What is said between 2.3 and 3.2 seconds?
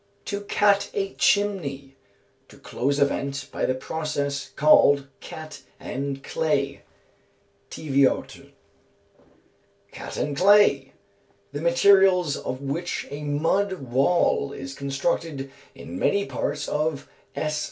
To enclose a